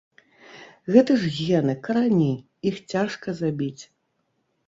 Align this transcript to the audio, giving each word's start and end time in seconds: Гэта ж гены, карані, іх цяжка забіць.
Гэта 0.93 1.11
ж 1.23 1.33
гены, 1.39 1.75
карані, 1.87 2.31
іх 2.71 2.75
цяжка 2.93 3.27
забіць. 3.43 3.83